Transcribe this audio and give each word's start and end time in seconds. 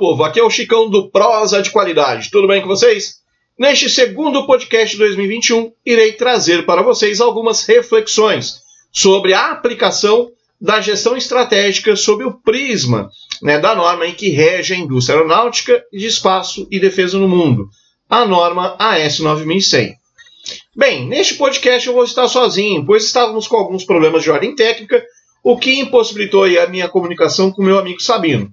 Povo, 0.00 0.24
aqui 0.24 0.40
é 0.40 0.42
o 0.42 0.48
Chicão 0.48 0.88
do 0.88 1.10
Prosa 1.10 1.60
de 1.60 1.68
Qualidade. 1.68 2.30
Tudo 2.30 2.48
bem 2.48 2.62
com 2.62 2.68
vocês? 2.68 3.16
Neste 3.58 3.90
segundo 3.90 4.46
podcast 4.46 4.96
de 4.96 4.98
2021, 4.98 5.72
irei 5.84 6.14
trazer 6.14 6.64
para 6.64 6.80
vocês 6.80 7.20
algumas 7.20 7.66
reflexões 7.66 8.60
sobre 8.90 9.34
a 9.34 9.50
aplicação 9.50 10.30
da 10.58 10.80
gestão 10.80 11.18
estratégica 11.18 11.94
sob 11.96 12.24
o 12.24 12.32
prisma 12.32 13.10
né, 13.42 13.58
da 13.58 13.74
norma 13.74 14.06
em 14.06 14.14
que 14.14 14.30
rege 14.30 14.72
a 14.72 14.78
indústria 14.78 15.18
aeronáutica 15.18 15.84
de 15.92 16.06
espaço 16.06 16.66
e 16.70 16.80
defesa 16.80 17.18
no 17.18 17.28
mundo, 17.28 17.68
a 18.08 18.24
norma 18.24 18.76
AS 18.78 19.20
9100. 19.20 19.96
Bem, 20.74 21.06
neste 21.06 21.34
podcast 21.34 21.86
eu 21.86 21.92
vou 21.92 22.04
estar 22.04 22.26
sozinho, 22.26 22.86
pois 22.86 23.04
estávamos 23.04 23.46
com 23.46 23.58
alguns 23.58 23.84
problemas 23.84 24.22
de 24.22 24.30
ordem 24.30 24.54
técnica, 24.54 25.04
o 25.44 25.58
que 25.58 25.78
impossibilitou 25.78 26.44
a 26.44 26.66
minha 26.68 26.88
comunicação 26.88 27.52
com 27.52 27.62
meu 27.62 27.78
amigo 27.78 28.00
Sabino. 28.00 28.50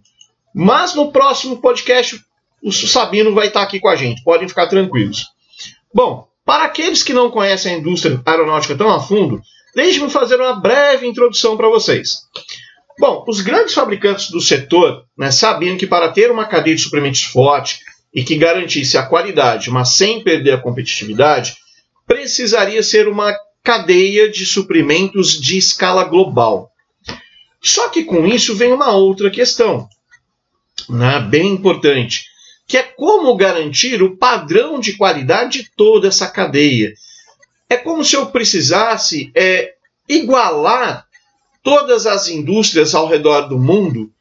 Mas 0.59 0.95
no 0.95 1.11
próximo 1.11 1.61
podcast 1.61 2.19
o 2.63 2.71
Sabino 2.71 3.31
vai 3.31 3.45
estar 3.45 3.61
aqui 3.61 3.79
com 3.79 3.89
a 3.89 3.95
gente, 3.95 4.23
podem 4.23 4.49
ficar 4.49 4.65
tranquilos. 4.65 5.27
Bom, 5.93 6.27
para 6.43 6.63
aqueles 6.63 7.03
que 7.03 7.13
não 7.13 7.29
conhecem 7.29 7.75
a 7.75 7.77
indústria 7.77 8.19
aeronáutica 8.25 8.75
tão 8.75 8.89
a 8.89 8.99
fundo, 8.99 9.39
deixe-me 9.75 10.09
fazer 10.09 10.37
uma 10.37 10.59
breve 10.59 11.05
introdução 11.05 11.55
para 11.55 11.69
vocês. 11.69 12.21
Bom, 12.99 13.23
os 13.27 13.39
grandes 13.41 13.75
fabricantes 13.75 14.31
do 14.31 14.41
setor 14.41 15.05
né, 15.15 15.29
sabiam 15.29 15.77
que 15.77 15.85
para 15.85 16.09
ter 16.09 16.31
uma 16.31 16.47
cadeia 16.47 16.75
de 16.75 16.81
suprimentos 16.81 17.21
forte 17.21 17.77
e 18.11 18.23
que 18.23 18.35
garantisse 18.35 18.97
a 18.97 19.05
qualidade, 19.05 19.69
mas 19.69 19.89
sem 19.89 20.23
perder 20.23 20.53
a 20.53 20.59
competitividade, 20.59 21.55
precisaria 22.07 22.81
ser 22.81 23.07
uma 23.07 23.31
cadeia 23.63 24.27
de 24.27 24.43
suprimentos 24.43 25.39
de 25.39 25.55
escala 25.55 26.03
global. 26.03 26.71
Só 27.61 27.89
que 27.89 28.03
com 28.03 28.25
isso 28.25 28.55
vem 28.55 28.73
uma 28.73 28.91
outra 28.93 29.29
questão 29.29 29.87
né, 30.89 31.19
bem 31.19 31.53
importante, 31.53 32.25
que 32.67 32.77
é 32.77 32.83
como 32.83 33.35
garantir 33.35 34.03
o 34.03 34.17
padrão 34.17 34.79
de 34.79 34.93
qualidade 34.93 35.63
de 35.63 35.71
toda 35.75 36.07
essa 36.07 36.27
cadeia. 36.27 36.93
É 37.69 37.77
como 37.77 38.03
se 38.03 38.15
eu 38.15 38.27
precisasse 38.27 39.31
é, 39.35 39.73
igualar 40.07 41.05
todas 41.63 42.05
as 42.05 42.27
indústrias 42.27 42.95
ao 42.95 43.07
redor 43.07 43.41
do 43.47 43.59
mundo 43.59 44.11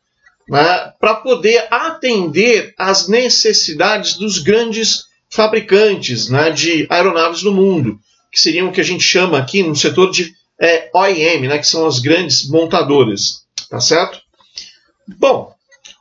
né, 0.49 0.93
para 1.01 1.15
poder 1.15 1.67
atender 1.71 2.75
às 2.79 3.09
necessidades 3.09 4.15
dos 4.15 4.39
grandes 4.39 5.05
fabricantes 5.29 6.29
né, 6.29 6.51
de 6.51 6.87
aeronaves 6.89 7.43
do 7.43 7.53
mundo, 7.53 7.99
que 8.33 8.41
seriam 8.41 8.69
o 8.69 8.73
que 8.73 8.81
a 8.81 8.85
gente 8.85 9.03
chama 9.03 9.39
aqui 9.39 9.63
no 9.63 9.75
setor 9.75 10.11
de 10.11 10.33
é, 10.61 10.89
OEM, 10.95 11.49
né, 11.49 11.59
que 11.59 11.67
são 11.67 11.87
as 11.87 11.99
grandes 11.99 12.49
montadoras, 12.49 13.45
tá 13.69 13.81
certo? 13.81 14.21
Bom, 15.19 15.55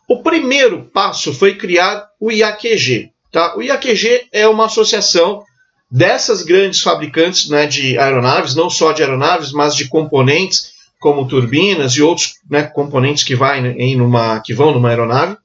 o 0.08 0.22
primeiro 0.22 0.84
passo 0.94 1.34
foi 1.34 1.56
criar 1.56 2.08
o 2.20 2.31
IAQG. 2.31 3.11
Tá? 3.31 3.56
O 3.58 3.61
IAQG 3.61 4.28
é 4.31 4.48
uma 4.48 4.66
associação 4.66 5.44
dessas 5.89 6.42
grandes 6.42 6.81
fabricantes 6.81 7.50
né, 7.50 7.66
de 7.66 7.98
aeronaves, 7.98 8.55
não 8.55 8.70
só 8.70 8.92
de 8.92 9.02
aeronaves, 9.02 9.52
mas 9.52 9.76
de 9.76 9.88
componentes 9.88 10.73
como 10.99 11.27
turbinas 11.27 11.94
e 11.94 12.02
outros 12.02 12.36
né, 12.49 12.64
componentes 12.64 13.23
que, 13.23 13.36
vai 13.36 13.60
em 13.60 13.95
numa, 13.95 14.39
que 14.39 14.54
vão 14.54 14.71
numa 14.71 14.89
aeronave, 14.89 15.38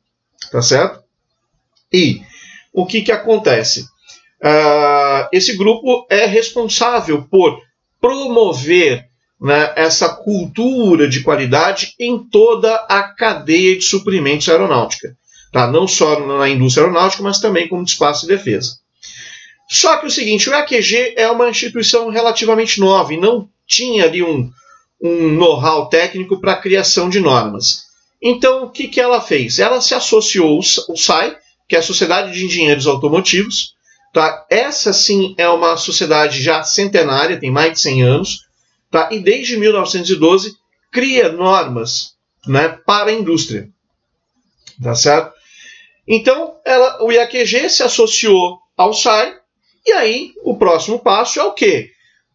tá 0.50 0.62
certo? 0.62 1.03
E 1.93 2.22
o 2.72 2.87
que, 2.87 3.03
que 3.03 3.12
acontece? 3.12 3.82
Uh, 4.43 5.28
esse 5.32 5.56
grupo 5.56 6.06
é 6.09 6.25
responsável 6.25 7.26
por 7.31 7.60
promover 8.00 9.09
né, 9.40 9.72
essa 9.74 10.08
cultura 10.08 11.08
de 11.08 11.20
qualidade 11.20 11.94
em 11.98 12.18
toda 12.18 12.74
a 12.88 13.02
cadeia 13.02 13.76
de 13.76 13.82
suprimentos 13.82 14.48
aeronáutica. 14.48 15.16
Tá? 15.50 15.66
Não 15.66 15.88
só 15.88 16.20
na 16.20 16.48
indústria 16.48 16.84
aeronáutica, 16.84 17.22
mas 17.22 17.40
também 17.40 17.68
como 17.68 17.82
espaço 17.82 18.26
e 18.26 18.28
defesa. 18.28 18.78
Só 19.68 19.96
que 19.96 20.06
o 20.06 20.10
seguinte, 20.10 20.50
o 20.50 20.54
AQG 20.54 21.14
é 21.16 21.30
uma 21.30 21.48
instituição 21.48 22.10
relativamente 22.10 22.80
nova 22.80 23.14
e 23.14 23.20
não 23.20 23.48
tinha 23.66 24.04
ali 24.04 24.22
um, 24.22 24.50
um 25.00 25.28
know-how 25.28 25.88
técnico 25.88 26.40
para 26.40 26.52
a 26.52 26.60
criação 26.60 27.08
de 27.08 27.20
normas. 27.20 27.84
Então, 28.20 28.64
o 28.64 28.70
que, 28.70 28.88
que 28.88 29.00
ela 29.00 29.20
fez? 29.20 29.58
Ela 29.58 29.80
se 29.80 29.94
associou 29.94 30.60
ao 30.88 30.96
SAI, 30.96 31.36
que 31.68 31.76
é 31.76 31.78
a 31.78 31.82
Sociedade 31.82 32.32
de 32.32 32.44
Engenheiros 32.44 32.86
Automotivos. 32.86 33.74
Tá? 34.12 34.44
Essa 34.50 34.92
sim 34.92 35.34
é 35.38 35.48
uma 35.48 35.76
sociedade 35.76 36.42
já 36.42 36.62
centenária, 36.64 37.38
tem 37.38 37.50
mais 37.50 37.72
de 37.72 37.80
100 37.80 38.02
anos, 38.02 38.40
Tá? 38.90 39.08
E 39.12 39.20
desde 39.20 39.56
1912 39.56 40.56
cria 40.90 41.30
normas 41.30 42.14
né, 42.46 42.68
para 42.68 43.10
a 43.10 43.12
indústria. 43.12 43.68
Tá 44.82 44.94
certo? 44.94 45.32
Então, 46.06 46.56
ela, 46.64 47.02
o 47.04 47.12
IAQG 47.12 47.68
se 47.68 47.82
associou 47.82 48.58
ao 48.76 48.92
SAI, 48.92 49.36
e 49.86 49.92
aí 49.92 50.32
o 50.42 50.56
próximo 50.56 50.98
passo 50.98 51.38
é 51.38 51.44
o 51.44 51.52
quê? 51.52 51.90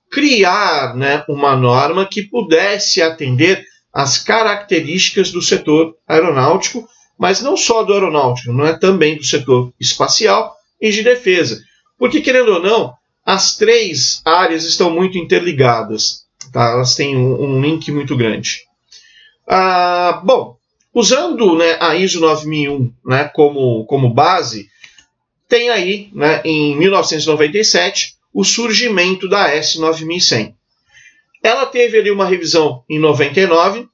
Criar 0.10 0.96
né, 0.96 1.26
uma 1.28 1.56
norma 1.56 2.06
que 2.06 2.22
pudesse 2.22 3.02
atender 3.02 3.66
as 3.92 4.18
características 4.18 5.32
do 5.32 5.42
setor 5.42 5.96
aeronáutico, 6.08 6.88
mas 7.18 7.42
não 7.42 7.58
só 7.58 7.84
do 7.84 7.94
aeronáutico, 7.94 8.52
não 8.52 8.66
é 8.66 8.78
também 8.78 9.18
do 9.18 9.24
setor 9.24 9.74
espacial 9.80 10.56
e 10.80 10.92
de 10.92 11.02
defesa. 11.02 11.64
Porque, 11.98 12.22
querendo 12.22 12.54
ou 12.54 12.62
não, 12.62 12.94
as 13.26 13.56
três 13.56 14.22
áreas 14.24 14.66
estão 14.66 14.90
muito 14.90 15.18
interligadas. 15.18 16.25
Tá? 16.52 16.72
Elas 16.72 16.96
têm 16.96 17.16
um, 17.16 17.42
um 17.42 17.62
link 17.62 17.92
muito 17.92 18.16
grande. 18.16 18.62
Ah, 19.48 20.22
bom, 20.24 20.58
usando 20.94 21.56
né, 21.58 21.78
a 21.80 21.96
ISO 21.96 22.20
9001 22.20 22.92
né, 23.06 23.26
como, 23.34 23.86
como 23.86 24.14
base, 24.14 24.70
tem 25.48 25.70
aí, 25.70 26.10
né, 26.14 26.42
em 26.44 26.76
1997, 26.76 28.16
o 28.34 28.44
surgimento 28.44 29.30
da 29.30 29.54
S9100. 29.56 30.54
Ela 31.44 31.66
teve 31.66 32.00
ali 32.00 32.10
uma 32.10 32.26
revisão 32.26 32.84
em 32.90 32.98
99, 32.98 33.88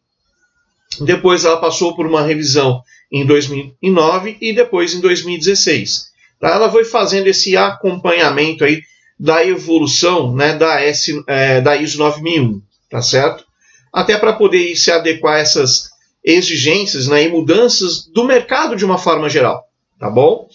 depois 1.01 1.45
ela 1.45 1.57
passou 1.57 1.95
por 1.95 2.06
uma 2.06 2.22
revisão 2.22 2.81
em 3.11 3.25
2009 3.25 4.38
e 4.40 4.53
depois 4.53 4.94
em 4.94 5.01
2016. 5.01 6.11
Tá? 6.40 6.50
Ela 6.50 6.72
foi 6.72 6.85
fazendo 6.85 7.28
esse 7.28 7.57
acompanhamento 7.57 8.63
aí 8.63 8.81
da 9.22 9.46
evolução 9.46 10.34
né, 10.34 10.56
da, 10.58 10.82
S, 10.82 11.24
é, 11.28 11.62
da 11.62 11.78
ISO 11.78 12.00
9001, 12.00 12.59
tá 12.90 13.04
certo? 13.04 13.46
Até 13.94 14.18
para 14.18 14.34
poder 14.34 14.76
se 14.76 14.92
adequar 14.92 15.36
a 15.36 15.40
essas 15.40 15.92
exigências 16.26 17.08
né, 17.08 17.26
e 17.26 17.30
mudanças 17.30 18.04
do 18.08 18.24
mercado 18.24 18.76
de 18.76 18.84
uma 18.84 18.98
forma 18.98 19.30
geral, 19.30 19.64
tá 20.00 20.09
bom? 20.09 20.50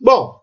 Bom, 0.00 0.40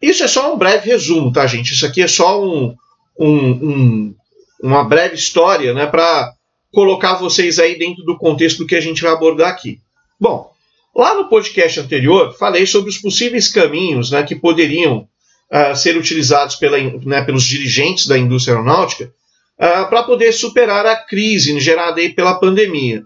isso 0.00 0.22
é 0.22 0.28
só 0.28 0.54
um 0.54 0.56
breve 0.56 0.88
resumo, 0.88 1.32
tá, 1.32 1.44
gente? 1.44 1.74
Isso 1.74 1.84
aqui 1.84 2.02
é 2.02 2.08
só 2.08 2.40
um, 2.40 2.76
um, 3.18 3.50
um, 3.50 4.14
uma 4.62 4.84
breve 4.84 5.16
história 5.16 5.74
né, 5.74 5.86
para 5.86 6.32
colocar 6.72 7.14
vocês 7.14 7.58
aí 7.58 7.76
dentro 7.76 8.04
do 8.04 8.16
contexto 8.16 8.64
que 8.64 8.76
a 8.76 8.80
gente 8.80 9.02
vai 9.02 9.10
abordar 9.10 9.50
aqui. 9.50 9.80
Bom, 10.20 10.52
Lá 11.00 11.14
no 11.14 11.30
podcast 11.30 11.80
anterior, 11.80 12.36
falei 12.36 12.66
sobre 12.66 12.90
os 12.90 12.98
possíveis 12.98 13.48
caminhos 13.48 14.10
né, 14.10 14.22
que 14.22 14.36
poderiam 14.36 15.08
uh, 15.50 15.74
ser 15.74 15.96
utilizados 15.96 16.56
pela, 16.56 16.76
né, 16.78 17.22
pelos 17.24 17.44
dirigentes 17.44 18.06
da 18.06 18.18
indústria 18.18 18.54
aeronáutica 18.54 19.06
uh, 19.06 19.88
para 19.88 20.02
poder 20.02 20.30
superar 20.30 20.84
a 20.84 20.96
crise 20.96 21.58
gerada 21.58 22.02
aí 22.02 22.10
pela 22.10 22.38
pandemia. 22.38 23.02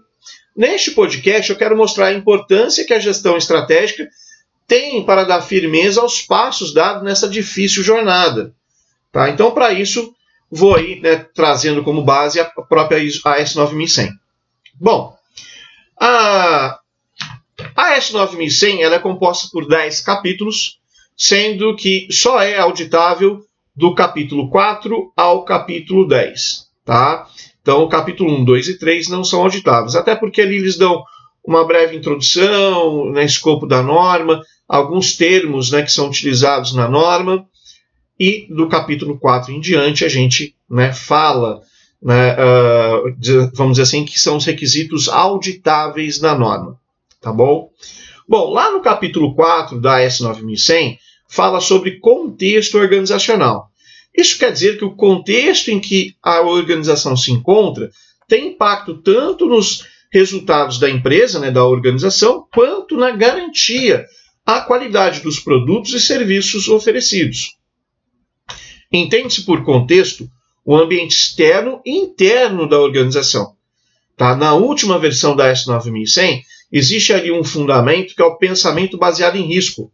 Neste 0.53 0.91
podcast, 0.91 1.49
eu 1.49 1.57
quero 1.57 1.77
mostrar 1.77 2.07
a 2.07 2.13
importância 2.13 2.85
que 2.85 2.93
a 2.93 2.99
gestão 2.99 3.37
estratégica 3.37 4.09
tem 4.67 5.05
para 5.05 5.23
dar 5.23 5.41
firmeza 5.41 6.01
aos 6.01 6.21
passos 6.21 6.73
dados 6.73 7.01
nessa 7.01 7.29
difícil 7.29 7.81
jornada. 7.81 8.53
Tá? 9.09 9.29
Então, 9.29 9.51
para 9.51 9.71
isso, 9.71 10.13
vou 10.51 10.75
aí 10.75 10.99
né, 10.99 11.25
trazendo 11.33 11.81
como 11.81 12.03
base 12.03 12.41
a 12.41 12.43
própria 12.43 12.97
AS 12.97 13.55
9100. 13.55 14.09
Bom, 14.81 15.15
a, 15.97 16.77
a 17.75 17.97
S9100 17.97 18.79
ela 18.79 18.95
é 18.95 18.99
composta 18.99 19.49
por 19.51 19.67
10 19.67 19.99
capítulos, 19.99 20.79
sendo 21.17 21.75
que 21.75 22.07
só 22.09 22.41
é 22.41 22.57
auditável 22.57 23.41
do 23.75 23.93
capítulo 23.93 24.49
4 24.49 25.11
ao 25.15 25.43
capítulo 25.43 26.07
10. 26.07 26.67
Tá? 26.85 27.27
Então, 27.61 27.83
o 27.83 27.89
capítulo 27.89 28.31
1, 28.31 28.45
2 28.45 28.67
e 28.69 28.79
3 28.79 29.09
não 29.09 29.25
são 29.25 29.41
auditáveis, 29.41 29.95
até 29.95 30.15
porque 30.15 30.41
ali 30.41 30.55
eles 30.55 30.77
dão 30.77 31.03
uma 31.43 31.65
breve 31.65 31.97
introdução, 31.97 33.11
né, 33.11 33.25
escopo 33.25 33.67
da 33.67 33.83
norma, 33.83 34.41
alguns 34.67 35.17
termos 35.17 35.71
né, 35.71 35.81
que 35.81 35.91
são 35.91 36.07
utilizados 36.07 36.73
na 36.73 36.87
norma, 36.87 37.45
e 38.17 38.47
do 38.49 38.69
capítulo 38.69 39.19
4 39.19 39.51
em 39.51 39.59
diante 39.59 40.05
a 40.05 40.09
gente 40.09 40.55
né, 40.69 40.93
fala, 40.93 41.61
né, 42.01 42.35
uh, 42.35 43.51
vamos 43.53 43.73
dizer 43.73 43.83
assim, 43.83 44.05
que 44.05 44.17
são 44.17 44.37
os 44.37 44.45
requisitos 44.45 45.09
auditáveis 45.09 46.19
da 46.19 46.33
norma 46.37 46.79
tá 47.21 47.31
bom? 47.31 47.69
Bom, 48.27 48.51
lá 48.51 48.71
no 48.71 48.81
capítulo 48.81 49.35
4 49.35 49.79
da 49.79 49.99
S9100 49.99 50.97
fala 51.27 51.59
sobre 51.59 51.99
contexto 51.99 52.77
organizacional. 52.77 53.69
Isso 54.15 54.37
quer 54.39 54.51
dizer 54.51 54.77
que 54.77 54.85
o 54.85 54.95
contexto 54.95 55.69
em 55.69 55.79
que 55.79 56.15
a 56.23 56.41
organização 56.41 57.17
se 57.17 57.31
encontra 57.31 57.91
tem 58.27 58.49
impacto 58.49 59.01
tanto 59.01 59.45
nos 59.45 59.85
resultados 60.11 60.79
da 60.79 60.89
empresa, 60.89 61.39
né, 61.39 61.51
da 61.51 61.65
organização, 61.65 62.47
quanto 62.53 62.95
na 62.95 63.11
garantia 63.11 64.05
à 64.45 64.61
qualidade 64.61 65.19
dos 65.19 65.39
produtos 65.39 65.93
e 65.93 65.99
serviços 65.99 66.67
oferecidos. 66.69 67.57
Entende-se 68.91 69.43
por 69.43 69.63
contexto 69.63 70.29
o 70.63 70.75
ambiente 70.75 71.11
externo 71.11 71.81
e 71.85 71.97
interno 71.97 72.67
da 72.67 72.79
organização. 72.79 73.55
Tá? 74.15 74.35
Na 74.35 74.53
última 74.53 74.97
versão 74.97 75.35
da 75.35 75.51
S9100, 75.51 76.43
existe 76.77 77.13
ali 77.13 77.31
um 77.31 77.41
fundamento 77.41 78.13
que 78.13 78.21
é 78.21 78.25
o 78.25 78.37
pensamento 78.37 78.97
baseado 78.97 79.37
em 79.37 79.47
risco, 79.47 79.89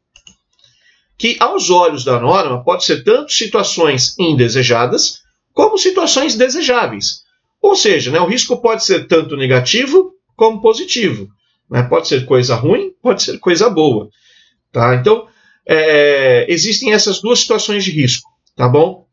que 1.15 1.37
aos 1.39 1.69
olhos 1.69 2.03
da 2.03 2.19
norma 2.19 2.63
pode 2.63 2.83
ser 2.83 3.03
tanto 3.03 3.31
situações 3.31 4.17
indesejadas 4.17 5.21
como 5.53 5.77
situações 5.77 6.35
desejáveis. 6.35 7.21
Ou 7.61 7.75
seja, 7.75 8.09
né, 8.09 8.19
o 8.19 8.25
risco 8.25 8.59
pode 8.59 8.83
ser 8.83 9.07
tanto 9.07 9.37
negativo 9.37 10.13
como 10.35 10.59
positivo. 10.59 11.29
Né? 11.69 11.83
Pode 11.83 12.07
ser 12.07 12.25
coisa 12.25 12.55
ruim, 12.55 12.91
pode 12.99 13.21
ser 13.21 13.37
coisa 13.37 13.69
boa. 13.69 14.09
Tá? 14.71 14.95
Então, 14.95 15.27
é, 15.67 16.47
existem 16.49 16.93
essas 16.93 17.21
duas 17.21 17.41
situações 17.41 17.83
de 17.83 17.91
risco. 17.91 18.27
Tá 18.55 18.67
bom? 18.67 19.05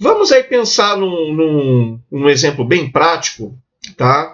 Vamos 0.00 0.32
aí 0.32 0.42
pensar 0.42 0.96
num, 0.96 1.32
num, 1.32 2.00
num 2.10 2.28
exemplo 2.28 2.64
bem 2.64 2.90
prático. 2.90 3.56
Tá? 3.96 4.33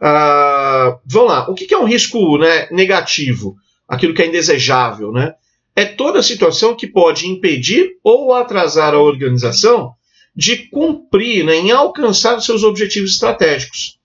Ah, 0.00 0.98
vamos 1.04 1.28
lá. 1.28 1.50
O 1.50 1.54
que 1.54 1.72
é 1.72 1.78
um 1.78 1.84
risco 1.84 2.38
né, 2.38 2.68
negativo? 2.70 3.56
Aquilo 3.88 4.14
que 4.14 4.22
é 4.22 4.26
indesejável. 4.26 5.12
Né? 5.12 5.34
É 5.74 5.84
toda 5.84 6.22
situação 6.22 6.76
que 6.76 6.86
pode 6.86 7.26
impedir 7.26 7.92
ou 8.02 8.34
atrasar 8.34 8.94
a 8.94 9.00
organização 9.00 9.92
de 10.34 10.68
cumprir, 10.68 11.44
né, 11.44 11.56
em 11.56 11.72
alcançar 11.72 12.40
seus 12.40 12.62
objetivos 12.62 13.12
estratégicos. 13.12 13.98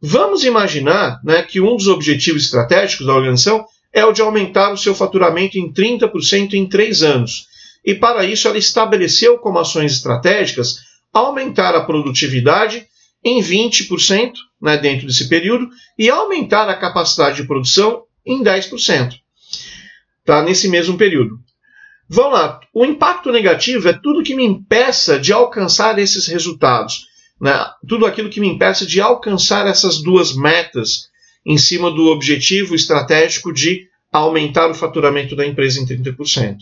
Vamos 0.00 0.44
imaginar 0.44 1.20
né, 1.24 1.42
que 1.42 1.60
um 1.60 1.74
dos 1.74 1.88
objetivos 1.88 2.44
estratégicos 2.44 3.04
da 3.04 3.14
organização 3.14 3.64
é 3.92 4.04
o 4.04 4.12
de 4.12 4.22
aumentar 4.22 4.72
o 4.72 4.76
seu 4.76 4.94
faturamento 4.94 5.58
em 5.58 5.72
30% 5.72 6.52
em 6.54 6.68
três 6.68 7.02
anos. 7.02 7.46
E 7.84 7.94
para 7.94 8.24
isso 8.24 8.46
ela 8.46 8.58
estabeleceu 8.58 9.38
como 9.38 9.58
ações 9.58 9.92
estratégicas 9.92 10.76
aumentar 11.12 11.74
a 11.74 11.84
produtividade 11.84 12.86
em 13.24 13.42
20% 13.42 14.32
né, 14.60 14.76
dentro 14.76 15.06
desse 15.06 15.28
período 15.28 15.68
e 15.98 16.10
aumentar 16.10 16.68
a 16.68 16.76
capacidade 16.76 17.36
de 17.36 17.46
produção 17.46 18.04
em 18.24 18.42
10%. 18.42 19.14
Tá, 20.24 20.42
nesse 20.42 20.68
mesmo 20.68 20.98
período. 20.98 21.38
Vamos 22.08 22.32
lá. 22.32 22.60
O 22.72 22.84
impacto 22.84 23.30
negativo 23.30 23.88
é 23.88 23.92
tudo 23.92 24.22
que 24.22 24.34
me 24.34 24.44
impeça 24.44 25.18
de 25.18 25.32
alcançar 25.32 25.98
esses 25.98 26.26
resultados. 26.26 27.06
Né? 27.40 27.52
Tudo 27.86 28.06
aquilo 28.06 28.30
que 28.30 28.40
me 28.40 28.48
impeça 28.48 28.86
de 28.86 29.00
alcançar 29.00 29.66
essas 29.66 30.02
duas 30.02 30.34
metas 30.34 31.08
em 31.44 31.56
cima 31.56 31.90
do 31.90 32.06
objetivo 32.06 32.74
estratégico 32.74 33.52
de 33.52 33.88
aumentar 34.12 34.70
o 34.70 34.74
faturamento 34.74 35.36
da 35.36 35.46
empresa 35.46 35.80
em 35.80 35.86
30%. 35.86 36.56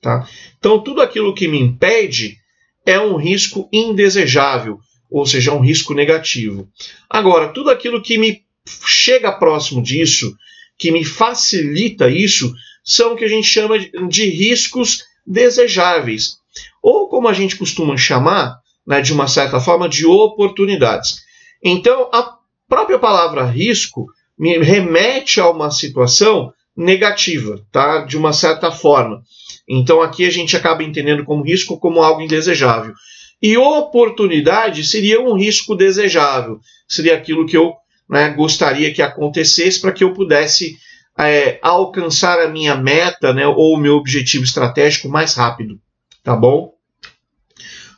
Tá? 0.00 0.26
Então, 0.58 0.82
tudo 0.82 1.00
aquilo 1.00 1.34
que 1.34 1.48
me 1.48 1.60
impede 1.60 2.38
é 2.84 2.98
um 3.00 3.16
risco 3.16 3.68
indesejável, 3.72 4.78
ou 5.10 5.26
seja, 5.26 5.52
um 5.52 5.60
risco 5.60 5.94
negativo. 5.94 6.68
Agora, 7.08 7.48
tudo 7.48 7.70
aquilo 7.70 8.02
que 8.02 8.18
me 8.18 8.42
chega 8.84 9.32
próximo 9.32 9.82
disso, 9.82 10.36
que 10.78 10.90
me 10.90 11.04
facilita 11.04 12.08
isso, 12.08 12.52
são 12.84 13.12
o 13.12 13.16
que 13.16 13.24
a 13.24 13.28
gente 13.28 13.46
chama 13.46 13.78
de 13.78 14.28
riscos 14.28 15.04
desejáveis, 15.26 16.36
ou 16.82 17.08
como 17.08 17.28
a 17.28 17.32
gente 17.32 17.56
costuma 17.56 17.96
chamar, 17.96 18.58
né, 18.86 19.00
de 19.00 19.12
uma 19.12 19.26
certa 19.26 19.58
forma, 19.58 19.88
de 19.88 20.06
oportunidades. 20.06 21.22
Então, 21.62 22.08
a 22.12 22.36
própria 22.68 22.98
palavra 22.98 23.44
risco 23.44 24.06
me 24.38 24.58
remete 24.58 25.40
a 25.40 25.48
uma 25.48 25.70
situação 25.70 26.52
negativa, 26.76 27.64
tá? 27.72 28.04
De 28.04 28.16
uma 28.16 28.32
certa 28.32 28.70
forma. 28.70 29.22
Então, 29.68 30.02
aqui 30.02 30.26
a 30.26 30.30
gente 30.30 30.56
acaba 30.56 30.84
entendendo 30.84 31.24
como 31.24 31.42
risco 31.42 31.78
como 31.78 32.02
algo 32.02 32.20
indesejável. 32.20 32.94
E 33.42 33.56
oportunidade 33.56 34.84
seria 34.84 35.20
um 35.20 35.36
risco 35.36 35.74
desejável, 35.74 36.58
seria 36.88 37.14
aquilo 37.14 37.46
que 37.46 37.56
eu 37.56 37.74
né, 38.08 38.30
gostaria 38.30 38.92
que 38.92 39.02
acontecesse 39.02 39.80
para 39.80 39.92
que 39.92 40.02
eu 40.02 40.14
pudesse 40.14 40.76
é, 41.18 41.58
alcançar 41.62 42.40
a 42.40 42.48
minha 42.48 42.74
meta 42.74 43.32
né, 43.32 43.46
ou 43.46 43.74
o 43.74 43.78
meu 43.78 43.94
objetivo 43.94 44.44
estratégico 44.44 45.08
mais 45.08 45.34
rápido. 45.34 45.78
Tá 46.22 46.34
bom? 46.34 46.74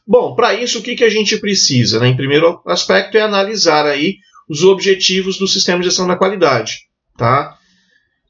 Bom, 0.06 0.34
para 0.34 0.54
isso 0.54 0.78
o 0.78 0.82
que, 0.82 0.96
que 0.96 1.04
a 1.04 1.10
gente 1.10 1.36
precisa? 1.36 2.00
Né? 2.00 2.08
Em 2.08 2.16
primeiro 2.16 2.60
aspecto 2.66 3.16
é 3.16 3.20
analisar 3.20 3.86
aí 3.86 4.16
os 4.48 4.64
objetivos 4.64 5.38
do 5.38 5.46
sistema 5.46 5.80
de 5.80 5.86
gestão 5.86 6.06
da 6.06 6.16
qualidade. 6.16 6.78
Tá? 7.16 7.58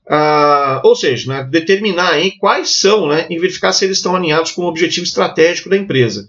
Ah, 0.08 0.80
ou 0.84 0.96
seja, 0.96 1.32
né, 1.32 1.48
determinar 1.48 2.12
aí 2.12 2.32
quais 2.38 2.70
são 2.70 3.08
né, 3.08 3.26
e 3.30 3.38
verificar 3.38 3.72
se 3.72 3.84
eles 3.84 3.98
estão 3.98 4.16
alinhados 4.16 4.50
com 4.52 4.62
o 4.62 4.68
objetivo 4.68 5.04
estratégico 5.04 5.68
da 5.68 5.76
empresa. 5.76 6.26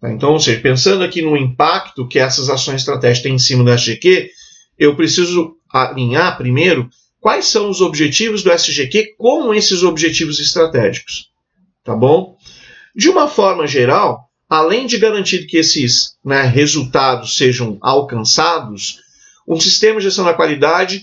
Tá? 0.00 0.10
Então, 0.10 0.32
ou 0.32 0.40
seja, 0.40 0.60
pensando 0.60 1.04
aqui 1.04 1.22
no 1.22 1.36
impacto 1.36 2.08
que 2.08 2.18
essas 2.18 2.48
ações 2.48 2.80
estratégicas 2.80 3.22
têm 3.22 3.34
em 3.34 3.38
cima 3.38 3.62
do 3.62 3.70
SGQ, 3.70 4.30
eu 4.78 4.96
preciso 4.96 5.56
alinhar 5.70 6.36
primeiro 6.36 6.88
quais 7.20 7.46
são 7.46 7.68
os 7.68 7.80
objetivos 7.80 8.42
do 8.42 8.50
SGQ 8.50 9.14
com 9.18 9.52
esses 9.52 9.82
objetivos 9.82 10.40
estratégicos. 10.40 11.30
Tá 11.84 11.94
bom? 11.94 12.36
De 12.96 13.08
uma 13.08 13.28
forma 13.28 13.66
geral, 13.66 14.30
além 14.48 14.86
de 14.86 14.98
garantir 14.98 15.46
que 15.46 15.58
esses 15.58 16.16
né, 16.24 16.42
resultados 16.42 17.36
sejam 17.36 17.78
alcançados, 17.80 18.98
um 19.46 19.60
sistema 19.60 19.98
de 20.00 20.04
gestão 20.04 20.24
da 20.24 20.34
qualidade 20.34 21.02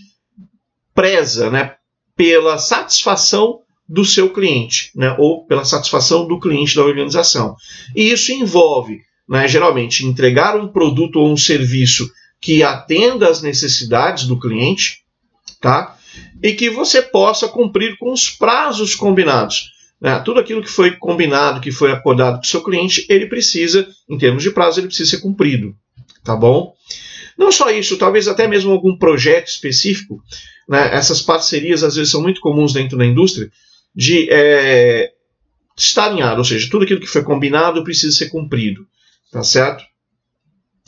preza 0.93 1.50
né, 1.51 1.75
pela 2.15 2.57
satisfação 2.57 3.62
do 3.88 4.03
seu 4.03 4.29
cliente, 4.29 4.91
né, 4.96 5.15
ou 5.17 5.46
pela 5.46 5.63
satisfação 5.63 6.27
do 6.27 6.39
cliente 6.39 6.75
da 6.75 6.84
organização. 6.84 7.56
E 7.96 8.12
isso 8.12 8.32
envolve, 8.32 9.01
né, 9.27 9.48
geralmente, 9.48 10.06
entregar 10.06 10.56
um 10.56 10.67
produto 10.67 11.20
ou 11.20 11.32
um 11.32 11.38
serviço 11.38 12.12
que 12.41 12.63
atenda 12.63 13.29
às 13.29 13.41
necessidades 13.41 14.25
do 14.25 14.39
cliente, 14.39 15.00
tá? 15.62 15.98
e 16.41 16.53
que 16.53 16.70
você 16.70 17.01
possa 17.01 17.48
cumprir 17.48 17.98
com 17.98 18.12
os 18.12 18.29
prazos 18.29 18.96
combinados. 18.96 19.72
Né? 20.00 20.20
Tudo 20.20 20.39
aquilo 20.39 20.62
que 20.62 20.70
foi 20.70 20.91
combinado, 20.91 21.62
que 21.62 21.72
foi 21.72 21.91
acordado 21.91 22.36
com 22.36 22.44
o 22.44 22.48
seu 22.48 22.63
cliente, 22.63 23.06
ele 23.10 23.25
precisa, 23.25 23.88
em 24.08 24.17
termos 24.17 24.44
de 24.44 24.51
prazo, 24.51 24.79
ele 24.79 24.88
precisa 24.88 25.10
ser 25.10 25.22
cumprido. 25.22 25.75
Tá 26.24 26.36
bom? 26.36 26.74
Não 27.38 27.51
só 27.51 27.70
isso, 27.70 27.98
talvez 27.98 28.27
até 28.27 28.48
mesmo 28.48 28.72
algum 28.72 28.98
projeto 28.98 29.48
específico. 29.48 30.22
Né? 30.67 30.94
Essas 30.94 31.22
parcerias 31.22 31.84
às 31.84 31.96
vezes 31.96 32.12
são 32.12 32.22
muito 32.22 32.41
comuns 32.41 32.74
dentro 32.74 32.98
da 32.98 33.06
indústria 33.06 33.50
de 33.98 34.30
é, 34.30 35.12
estar 35.75 36.06
alinhado, 36.06 36.38
ou 36.38 36.46
seja, 36.46 36.70
tudo 36.70 36.84
aquilo 36.84 37.00
que 37.00 37.08
foi 37.08 37.24
combinado 37.24 37.84
precisa 37.84 38.16
ser 38.16 38.30
cumprido. 38.30 38.88
Tá 39.32 39.44
certo? 39.44 39.84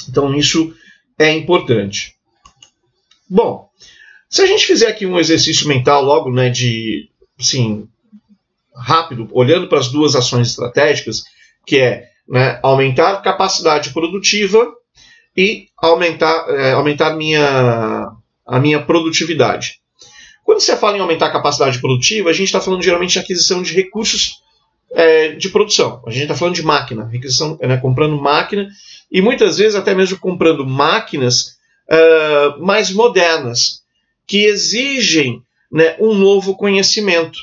Então 0.08 0.34
isso 0.36 0.76
é 1.18 1.32
importante. 1.32 2.16
Bom, 3.28 3.68
se 4.30 4.44
a 4.44 4.46
gente 4.46 4.66
fizer 4.66 4.88
aqui 4.88 5.08
um 5.08 5.20
exercício 5.20 5.68
mental 5.68 6.04
logo, 6.04 6.32
né, 6.32 6.50
de, 6.50 7.10
assim, 7.40 7.88
rápido, 8.76 9.28
olhando 9.32 9.68
para 9.68 9.80
as 9.80 9.92
duas 9.92 10.16
ações 10.16 10.50
estratégicas, 10.50 11.24
que 11.66 11.80
é 11.80 12.10
né, 12.28 12.60
aumentar 12.62 13.24
capacidade 13.24 13.92
produtiva 13.92 14.72
e 15.36 15.68
aumentar, 15.78 16.48
é, 16.50 16.74
aumentar 16.74 17.16
minha, 17.16 18.12
a 18.46 18.60
minha 18.60 18.82
produtividade. 18.82 19.79
Quando 20.50 20.62
você 20.62 20.76
fala 20.76 20.98
em 20.98 21.00
aumentar 21.00 21.28
a 21.28 21.32
capacidade 21.32 21.78
produtiva, 21.80 22.32
a 22.32 22.34
gente 22.34 22.48
está 22.48 22.60
falando 22.60 22.82
geralmente 22.82 23.12
de 23.12 23.20
aquisição 23.20 23.62
de 23.62 23.72
recursos 23.72 24.42
é, 24.92 25.34
de 25.34 25.48
produção. 25.50 26.02
A 26.08 26.10
gente 26.10 26.24
está 26.24 26.34
falando 26.34 26.56
de 26.56 26.64
máquina, 26.64 27.04
aquisição, 27.04 27.56
né, 27.62 27.78
comprando 27.78 28.20
máquina 28.20 28.68
e 29.12 29.22
muitas 29.22 29.60
vezes 29.60 29.76
até 29.76 29.94
mesmo 29.94 30.18
comprando 30.18 30.66
máquinas 30.66 31.56
uh, 31.88 32.66
mais 32.66 32.90
modernas, 32.90 33.84
que 34.26 34.46
exigem 34.46 35.44
né, 35.72 35.96
um 36.00 36.16
novo 36.16 36.56
conhecimento. 36.58 37.38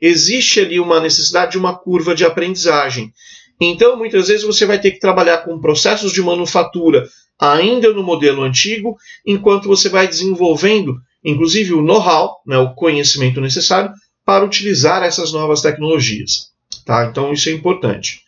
Existe 0.00 0.60
ali 0.60 0.78
uma 0.78 1.00
necessidade 1.00 1.50
de 1.50 1.58
uma 1.58 1.76
curva 1.76 2.14
de 2.14 2.24
aprendizagem. 2.24 3.12
Então, 3.60 3.96
muitas 3.96 4.28
vezes, 4.28 4.44
você 4.44 4.64
vai 4.64 4.78
ter 4.78 4.92
que 4.92 5.00
trabalhar 5.00 5.38
com 5.38 5.60
processos 5.60 6.12
de 6.12 6.22
manufatura 6.22 7.08
ainda 7.40 7.92
no 7.92 8.04
modelo 8.04 8.44
antigo, 8.44 8.96
enquanto 9.26 9.66
você 9.66 9.88
vai 9.88 10.06
desenvolvendo, 10.06 10.96
inclusive, 11.24 11.72
o 11.74 11.82
know-how, 11.82 12.36
né, 12.46 12.58
o 12.58 12.74
conhecimento 12.74 13.40
necessário 13.40 13.92
para 14.24 14.44
utilizar 14.44 15.02
essas 15.02 15.32
novas 15.32 15.60
tecnologias. 15.60 16.50
Tá? 16.84 17.06
Então, 17.06 17.32
isso 17.32 17.48
é 17.48 17.52
importante. 17.52 18.20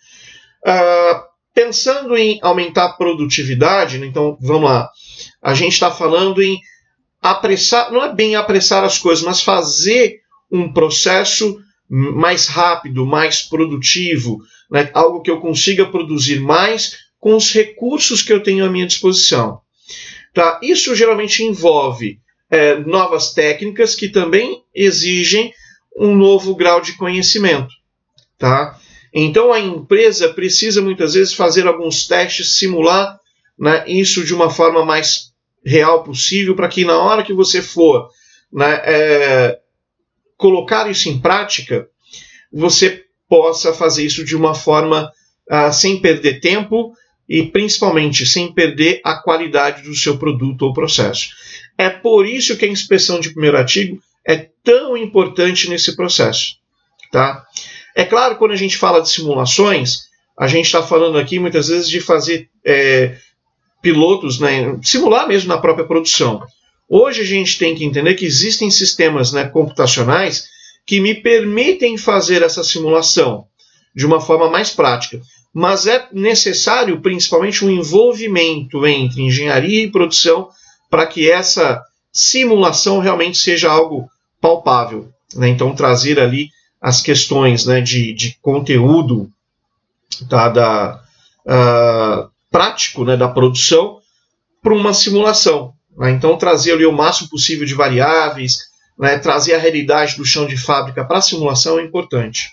Uh, 0.67 1.21
pensando 1.55 2.17
em 2.17 2.39
aumentar 2.43 2.85
a 2.87 2.93
produtividade, 2.93 3.99
né, 3.99 4.07
então, 4.07 4.37
vamos 4.41 4.71
lá. 4.71 4.89
A 5.41 5.55
gente 5.55 5.73
está 5.73 5.91
falando 5.91 6.43
em 6.43 6.59
apressar, 7.21 7.93
não 7.93 8.03
é 8.03 8.13
bem 8.13 8.35
apressar 8.35 8.83
as 8.83 8.99
coisas, 8.99 9.25
mas 9.25 9.43
fazer 9.43 10.17
um 10.51 10.73
processo 10.73 11.59
mais 11.89 12.47
rápido, 12.47 13.07
mais 13.07 13.43
produtivo, 13.43 14.41
né? 14.71 14.91
algo 14.95 15.21
que 15.21 15.31
eu 15.31 15.41
consiga 15.41 15.87
produzir 15.87 16.41
mais 16.41 16.97
com 17.21 17.37
os 17.37 17.53
recursos 17.53 18.23
que 18.23 18.33
eu 18.33 18.43
tenho 18.43 18.65
à 18.65 18.71
minha 18.71 18.87
disposição. 18.87 19.61
Tá? 20.35 20.59
Isso 20.63 20.95
geralmente 20.95 21.45
envolve 21.45 22.19
é, 22.53 22.77
novas 22.81 23.33
técnicas 23.33 23.95
que 23.95 24.11
também 24.11 24.63
exigem 24.75 25.55
um 25.97 26.15
novo 26.15 26.55
grau 26.55 26.83
de 26.83 26.93
conhecimento. 26.99 27.73
Tá? 28.39 28.79
Então 29.13 29.53
a 29.53 29.59
empresa 29.59 30.29
precisa 30.35 30.83
muitas 30.83 31.15
vezes 31.15 31.33
fazer 31.33 31.67
alguns 31.67 32.07
testes, 32.07 32.57
simular 32.57 33.19
né, 33.59 33.85
isso 33.87 34.23
de 34.23 34.35
uma 34.35 34.51
forma 34.51 34.85
mais 34.85 35.33
real 35.65 36.05
possível, 36.05 36.55
para 36.55 36.69
que 36.69 36.85
na 36.85 36.99
hora 36.99 37.23
que 37.23 37.33
você 37.33 37.63
for 37.63 38.11
né, 38.53 38.83
é, 38.85 39.59
colocar 40.37 40.91
isso 40.91 41.09
em 41.09 41.19
prática, 41.19 41.89
você 42.53 43.05
possa 43.29 43.73
fazer 43.73 44.05
isso 44.05 44.25
de 44.25 44.37
uma 44.37 44.55
forma 44.55 45.11
uh, 45.51 45.73
sem 45.73 46.01
perder 46.01 46.41
tempo 46.41 46.93
e 47.33 47.47
principalmente 47.47 48.27
sem 48.27 48.53
perder 48.53 49.01
a 49.03 49.15
qualidade 49.15 49.85
do 49.85 49.95
seu 49.95 50.19
produto 50.19 50.67
ou 50.67 50.75
processo. 50.75 51.31
É 51.79 51.89
por 51.89 52.27
isso 52.27 52.59
que 52.59 52.67
a 52.67 52.69
inspeção 52.69 53.19
de 53.21 53.31
primeiro 53.31 53.57
artigo 53.57 54.03
é 54.23 54.49
tão 54.63 54.95
importante 54.99 55.71
nesse 55.71 55.97
processo. 55.97 56.57
Tá? 57.11 57.43
É 57.97 58.05
claro, 58.05 58.37
quando 58.37 58.51
a 58.53 58.57
gente 58.57 58.77
fala 58.77 59.01
de 59.01 59.09
simulações, 59.09 60.11
a 60.39 60.47
gente 60.47 60.67
está 60.67 60.83
falando 60.83 61.17
aqui 61.17 61.39
muitas 61.39 61.69
vezes 61.69 61.89
de 61.89 62.03
fazer 62.03 62.51
é, 62.63 63.17
pilotos, 63.81 64.39
né, 64.39 64.79
simular 64.83 65.27
mesmo 65.27 65.49
na 65.49 65.57
própria 65.57 65.87
produção. 65.87 66.47
Hoje 66.87 67.23
a 67.23 67.25
gente 67.25 67.59
tem 67.59 67.75
que 67.75 67.87
entender 67.87 68.13
que 68.13 68.27
existem 68.27 68.71
sistemas 68.71 69.33
né, 69.33 69.49
computacionais 69.49 70.51
que 70.87 71.01
me 71.01 71.15
permitem 71.15 71.97
fazer 71.97 72.43
essa 72.43 72.63
simulação 72.63 73.47
de 73.97 74.05
uma 74.05 74.21
forma 74.21 74.51
mais 74.51 74.69
prática. 74.69 75.19
Mas 75.53 75.87
é 75.87 76.09
necessário, 76.13 77.01
principalmente, 77.01 77.65
um 77.65 77.71
envolvimento 77.71 78.87
entre 78.87 79.23
engenharia 79.23 79.85
e 79.85 79.91
produção 79.91 80.49
para 80.91 81.07
que 81.07 81.31
essa 81.31 81.83
simulação 82.13 83.01
realmente 83.01 83.39
seja 83.39 83.71
algo 83.71 84.09
palpável. 84.41 85.11
Né? 85.35 85.49
Então, 85.49 85.75
trazer 85.75 86.19
ali 86.19 86.51
as 86.81 87.01
questões 87.01 87.67
né, 87.67 87.81
de, 87.81 88.13
de 88.13 88.37
conteúdo 88.41 89.31
tá, 90.29 90.49
da, 90.49 91.03
uh, 91.47 92.31
prático 92.51 93.05
né, 93.05 93.17
da 93.17 93.29
produção 93.29 94.01
para 94.63 94.75
uma 94.75 94.93
simulação. 94.93 95.73
Né? 95.97 96.11
Então, 96.11 96.37
trazer 96.37 96.73
ali 96.73 96.87
o 96.87 96.93
máximo 96.93 97.31
possível 97.31 97.67
de 97.67 97.75
variáveis, 97.75 98.59
né, 98.99 99.19
trazer 99.19 99.55
a 99.55 99.59
realidade 99.59 100.17
do 100.17 100.25
chão 100.25 100.47
de 100.47 100.57
fábrica 100.57 101.05
para 101.05 101.19
a 101.19 101.23
simulação 101.23 101.79
é 101.79 101.83
importante. 101.83 102.51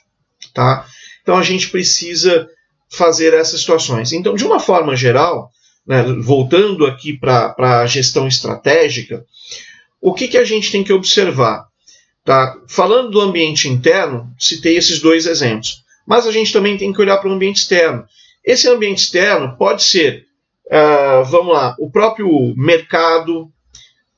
Tá? 0.53 0.85
Então, 1.21 1.37
a 1.37 1.43
gente 1.43 1.69
precisa 1.69 2.47
fazer 2.89 3.33
essas 3.33 3.61
situações. 3.61 4.11
Então, 4.11 4.35
de 4.35 4.43
uma 4.43 4.59
forma 4.59 4.95
geral, 4.95 5.51
né, 5.85 6.03
voltando 6.21 6.85
aqui 6.85 7.17
para 7.17 7.55
a 7.57 7.85
gestão 7.85 8.27
estratégica, 8.27 9.25
o 10.01 10.13
que, 10.13 10.27
que 10.27 10.37
a 10.37 10.43
gente 10.43 10.71
tem 10.71 10.83
que 10.83 10.93
observar? 10.93 11.67
Tá? 12.23 12.55
Falando 12.67 13.11
do 13.11 13.21
ambiente 13.21 13.67
interno, 13.67 14.31
citei 14.37 14.77
esses 14.77 14.99
dois 14.99 15.25
exemplos. 15.25 15.83
Mas 16.07 16.25
a 16.25 16.31
gente 16.31 16.53
também 16.53 16.77
tem 16.77 16.91
que 16.91 17.01
olhar 17.01 17.17
para 17.17 17.29
o 17.29 17.33
ambiente 17.33 17.57
externo. 17.57 18.05
Esse 18.43 18.67
ambiente 18.67 18.99
externo 18.99 19.55
pode 19.57 19.83
ser, 19.83 20.25
uh, 20.67 21.23
vamos 21.25 21.53
lá, 21.53 21.75
o 21.79 21.91
próprio 21.91 22.27
mercado, 22.55 23.51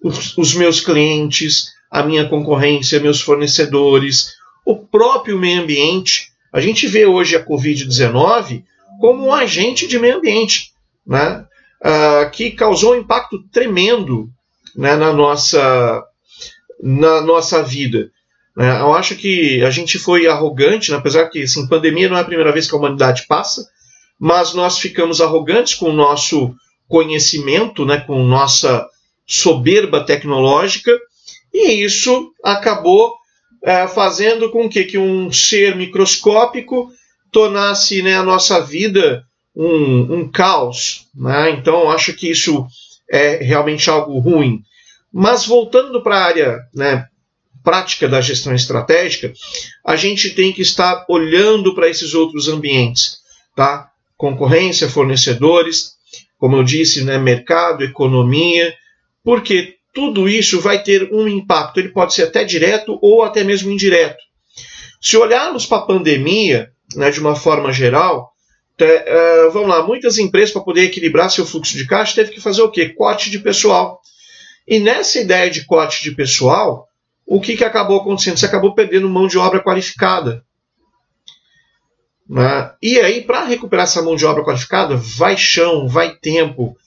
os, 0.04 0.38
os 0.38 0.54
meus 0.54 0.80
clientes, 0.80 1.72
a 1.90 2.04
minha 2.04 2.28
concorrência, 2.28 3.00
meus 3.00 3.22
fornecedores, 3.22 4.34
o 4.66 4.78
próprio 4.78 5.38
meio 5.38 5.62
ambiente. 5.62 6.31
A 6.52 6.60
gente 6.60 6.88
vê 6.88 7.06
hoje 7.06 7.36
a 7.36 7.46
Covid-19 7.46 8.64
como 9.00 9.26
um 9.26 9.34
agente 9.34 9.88
de 9.88 9.98
meio 9.98 10.18
ambiente, 10.18 10.72
né? 11.06 11.46
Uh, 11.82 12.30
que 12.32 12.52
causou 12.52 12.94
um 12.94 13.00
impacto 13.00 13.42
tremendo 13.52 14.30
né, 14.76 14.96
na, 14.96 15.12
nossa, 15.12 16.04
na 16.82 17.22
nossa 17.22 17.64
vida. 17.64 18.12
Né? 18.56 18.80
Eu 18.80 18.94
acho 18.94 19.16
que 19.16 19.64
a 19.64 19.70
gente 19.72 19.98
foi 19.98 20.28
arrogante, 20.28 20.92
né? 20.92 20.98
apesar 20.98 21.28
que 21.30 21.42
assim, 21.42 21.68
pandemia 21.68 22.08
não 22.08 22.18
é 22.18 22.22
a 22.22 22.26
primeira 22.26 22.52
vez 22.52 22.68
que 22.68 22.76
a 22.76 22.78
humanidade 22.78 23.26
passa, 23.28 23.68
mas 24.20 24.54
nós 24.54 24.78
ficamos 24.78 25.20
arrogantes 25.22 25.74
com 25.74 25.90
o 25.90 25.94
nosso 25.94 26.54
conhecimento, 26.88 27.86
né, 27.86 28.02
com 28.02 28.22
nossa 28.24 28.86
soberba 29.26 30.04
tecnológica, 30.04 30.92
e 31.52 31.84
isso 31.84 32.32
acabou 32.44 33.16
é, 33.64 33.88
fazendo 33.88 34.50
com 34.50 34.70
que, 34.70 34.84
que 34.84 34.98
um 34.98 35.32
ser 35.32 35.76
microscópico 35.76 36.90
tornasse 37.32 38.02
né, 38.02 38.16
a 38.16 38.24
nossa 38.24 38.60
vida 38.60 39.24
um, 39.56 40.16
um 40.16 40.32
caos. 40.32 41.08
Né? 41.16 41.52
Então, 41.52 41.90
acho 41.90 42.14
que 42.14 42.30
isso 42.30 42.66
é 43.10 43.38
realmente 43.38 43.90
algo 43.90 44.20
ruim. 44.20 44.62
Mas 45.14 45.46
voltando 45.46 46.02
para 46.02 46.18
a 46.18 46.26
área 46.26 46.60
né, 46.74 47.06
prática 47.64 48.08
da 48.08 48.22
gestão 48.22 48.54
estratégica, 48.54 49.34
a 49.86 49.96
gente 49.96 50.32
tem 50.32 50.52
que 50.52 50.62
estar 50.62 51.06
olhando 51.08 51.76
para 51.76 51.90
esses 51.90 52.14
outros 52.14 52.48
ambientes. 52.48 53.20
Tá? 53.56 53.92
concorrência, 54.22 54.88
fornecedores, 54.88 55.94
como 56.38 56.56
eu 56.56 56.64
disse, 56.64 57.04
né, 57.04 57.18
mercado, 57.18 57.84
economia, 57.84 58.72
porque 59.24 59.78
tudo 59.94 60.28
isso 60.28 60.62
vai 60.62 60.82
ter 60.82 61.12
um 61.14 61.28
impacto. 61.28 61.80
Ele 61.80 61.90
pode 61.90 62.14
ser 62.14 62.24
até 62.24 62.44
direto 62.44 62.98
ou 63.02 63.24
até 63.24 63.44
mesmo 63.44 63.72
indireto. 63.72 64.22
Se 65.02 65.18
olharmos 65.18 65.66
para 65.66 65.80
a 65.80 65.86
pandemia, 65.86 66.72
né, 66.96 67.10
de 67.10 67.20
uma 67.20 67.36
forma 67.36 67.74
geral, 67.74 68.32
uh, 68.80 69.52
vamos 69.52 69.70
lá, 69.70 69.86
muitas 69.86 70.18
empresas, 70.18 70.52
para 70.52 70.62
poder 70.62 70.84
equilibrar 70.84 71.30
seu 71.30 71.46
fluxo 71.46 71.78
de 71.78 71.88
caixa, 71.88 72.16
teve 72.16 72.32
que 72.32 72.42
fazer 72.42 72.62
o 72.62 72.72
quê? 72.72 72.90
Corte 72.90 73.30
de 73.30 73.40
pessoal. 73.40 74.00
E 74.68 74.80
nessa 74.80 75.20
ideia 75.20 75.50
de 75.50 75.66
corte 75.66 76.04
de 76.04 76.12
pessoal, 76.12 76.88
o 77.26 77.42
que, 77.42 77.58
que 77.58 77.64
acabou 77.64 78.00
acontecendo? 78.00 78.38
Você 78.38 78.46
acabou 78.46 78.76
perdendo 78.76 79.10
mão 79.10 79.28
de 79.28 79.38
obra 79.38 79.62
qualificada. 79.62 80.44
Né? 82.30 82.72
E 82.82 83.00
aí, 83.00 83.22
para 83.22 83.44
recuperar 83.44 83.84
essa 83.84 84.02
mão 84.02 84.16
de 84.16 84.26
obra 84.26 84.44
qualificada, 84.44 84.96
vai 84.96 85.36
chão, 85.36 85.88
vai 85.88 86.16
tempo. 86.16 86.78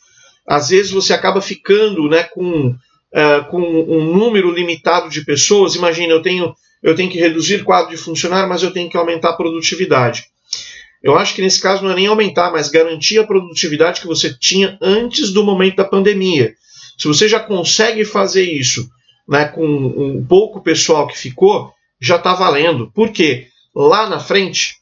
Às 0.47 0.69
vezes 0.69 0.93
você 0.93 1.13
acaba 1.13 1.41
ficando 1.41 2.09
né, 2.09 2.25
com, 2.25 2.75
uh, 3.15 3.49
com 3.49 3.61
um 3.61 4.05
número 4.05 4.51
limitado 4.51 5.09
de 5.09 5.25
pessoas. 5.25 5.75
Imagina, 5.75 6.13
eu 6.13 6.23
tenho, 6.23 6.55
eu 6.83 6.95
tenho 6.95 7.11
que 7.11 7.19
reduzir 7.19 7.65
quadro 7.65 7.91
de 7.91 7.97
funcionário, 7.97 8.49
mas 8.49 8.63
eu 8.63 8.73
tenho 8.73 8.91
que 8.91 8.97
aumentar 8.97 9.31
a 9.31 9.37
produtividade. 9.37 10.25
Eu 11.03 11.17
acho 11.17 11.35
que 11.35 11.43
nesse 11.43 11.61
caso 11.61 11.85
não 11.85 11.93
é 11.93 11.95
nem 11.95 12.07
aumentar, 12.07 12.51
mas 12.51 12.69
garantir 12.69 13.19
a 13.19 13.27
produtividade 13.27 14.01
que 14.01 14.07
você 14.07 14.35
tinha 14.35 14.79
antes 14.81 15.33
do 15.33 15.45
momento 15.45 15.77
da 15.77 15.85
pandemia. 15.85 16.55
Se 16.99 17.07
você 17.07 17.29
já 17.29 17.39
consegue 17.39 18.05
fazer 18.05 18.43
isso 18.43 18.89
né, 19.29 19.47
com 19.47 19.67
um 19.67 20.25
pouco 20.25 20.63
pessoal 20.63 21.07
que 21.07 21.19
ficou, 21.19 21.73
já 22.01 22.17
está 22.17 22.35
valendo. 22.35 22.91
Por 22.93 23.11
quê? 23.11 23.49
Lá 23.75 24.09
na 24.09 24.19
frente, 24.19 24.77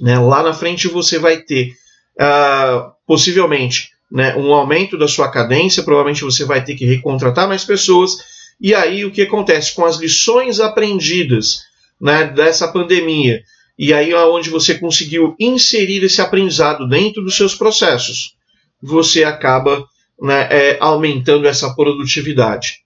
né? 0.00 0.18
Lá 0.18 0.42
na 0.42 0.52
frente 0.52 0.86
você 0.88 1.18
vai 1.18 1.38
ter 1.38 1.72
uh, 2.20 2.92
possivelmente 3.06 3.93
né, 4.10 4.36
um 4.36 4.52
aumento 4.54 4.96
da 4.96 5.08
sua 5.08 5.30
cadência, 5.30 5.82
provavelmente 5.82 6.24
você 6.24 6.44
vai 6.44 6.62
ter 6.62 6.74
que 6.74 6.84
recontratar 6.84 7.48
mais 7.48 7.64
pessoas. 7.64 8.16
E 8.60 8.74
aí 8.74 9.04
o 9.04 9.10
que 9.10 9.22
acontece 9.22 9.74
com 9.74 9.84
as 9.84 9.96
lições 9.96 10.60
aprendidas 10.60 11.60
né, 12.00 12.24
dessa 12.26 12.68
pandemia? 12.68 13.42
E 13.78 13.92
aí 13.92 14.14
onde 14.14 14.50
você 14.50 14.78
conseguiu 14.78 15.34
inserir 15.38 16.04
esse 16.04 16.20
aprendizado 16.20 16.88
dentro 16.88 17.22
dos 17.22 17.36
seus 17.36 17.54
processos, 17.54 18.36
você 18.80 19.24
acaba 19.24 19.84
né, 20.20 20.48
é, 20.50 20.78
aumentando 20.80 21.48
essa 21.48 21.74
produtividade. 21.74 22.78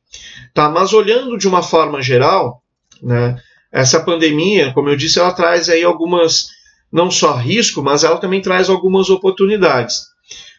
Tá? 0.55 0.69
Mas 0.71 0.93
olhando 0.93 1.37
de 1.37 1.47
uma 1.47 1.63
forma 1.63 2.01
geral, 2.01 2.63
né, 3.03 3.37
essa 3.71 4.01
pandemia, 4.01 4.73
como 4.73 4.89
eu 4.89 4.97
disse, 4.97 5.19
ela 5.19 5.33
traz 5.33 5.69
aí 5.69 5.85
algumas 5.85 6.49
não 6.91 7.11
só 7.11 7.35
risco, 7.35 7.83
mas 7.83 8.03
ela 8.03 8.17
também 8.17 8.41
traz 8.41 8.71
algumas 8.71 9.11
oportunidades. 9.11 10.07